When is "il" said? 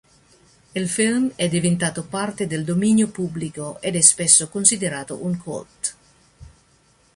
0.71-0.89